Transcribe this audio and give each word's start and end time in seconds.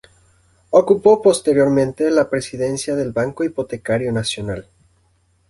Ocupó 0.71 1.21
posteriormente 1.21 2.09
la 2.09 2.27
presidencia 2.27 2.95
del 2.95 3.11
Banco 3.11 3.43
Hipotecario 3.43 4.11
Nacional. 4.11 4.67